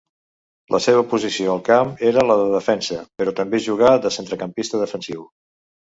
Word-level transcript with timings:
La 0.75 0.79
seva 0.85 1.03
posició 1.11 1.51
al 1.57 1.61
camp 1.67 1.93
era 2.11 2.25
la 2.31 2.39
de 2.41 2.49
defensa, 2.55 2.99
però 3.21 3.37
també 3.43 3.63
jugà 3.71 3.95
de 4.07 4.17
centrecampista 4.21 4.85
defensiu. 4.87 5.33